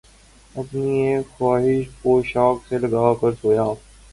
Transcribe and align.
اپنی 0.55 0.93
اِک 1.09 1.25
خواہشِ 1.35 1.79
پوشاک 2.01 2.55
سے 2.67 2.75
لگ 2.81 2.93
کر 3.19 3.31
سویا 3.41 3.63